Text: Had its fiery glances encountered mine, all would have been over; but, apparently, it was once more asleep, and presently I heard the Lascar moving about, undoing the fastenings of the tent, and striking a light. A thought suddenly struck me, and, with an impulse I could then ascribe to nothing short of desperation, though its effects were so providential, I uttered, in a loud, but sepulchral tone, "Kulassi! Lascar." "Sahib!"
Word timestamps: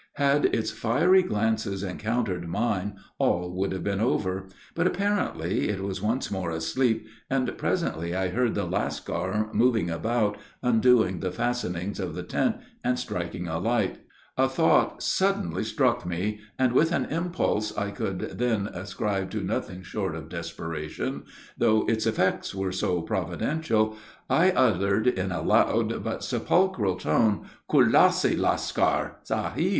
Had 0.15 0.45
its 0.45 0.71
fiery 0.71 1.21
glances 1.21 1.83
encountered 1.83 2.47
mine, 2.47 2.95
all 3.19 3.55
would 3.55 3.71
have 3.71 3.83
been 3.83 4.01
over; 4.01 4.47
but, 4.73 4.87
apparently, 4.87 5.69
it 5.69 5.81
was 5.81 6.01
once 6.01 6.31
more 6.31 6.49
asleep, 6.49 7.05
and 7.29 7.55
presently 7.55 8.15
I 8.15 8.29
heard 8.29 8.55
the 8.55 8.65
Lascar 8.65 9.51
moving 9.53 9.91
about, 9.91 10.39
undoing 10.63 11.19
the 11.19 11.29
fastenings 11.29 11.99
of 11.99 12.15
the 12.15 12.23
tent, 12.23 12.55
and 12.83 12.97
striking 12.97 13.47
a 13.47 13.59
light. 13.59 13.99
A 14.39 14.49
thought 14.49 15.03
suddenly 15.03 15.63
struck 15.63 16.03
me, 16.03 16.39
and, 16.57 16.73
with 16.73 16.91
an 16.91 17.05
impulse 17.05 17.77
I 17.77 17.91
could 17.91 18.39
then 18.39 18.69
ascribe 18.73 19.29
to 19.29 19.43
nothing 19.43 19.83
short 19.83 20.15
of 20.15 20.29
desperation, 20.29 21.25
though 21.59 21.85
its 21.85 22.07
effects 22.07 22.55
were 22.55 22.71
so 22.71 23.01
providential, 23.03 23.95
I 24.31 24.49
uttered, 24.49 25.05
in 25.05 25.31
a 25.31 25.43
loud, 25.43 26.03
but 26.03 26.23
sepulchral 26.23 26.95
tone, 26.95 27.45
"Kulassi! 27.69 28.35
Lascar." 28.35 29.17
"Sahib!" 29.21 29.69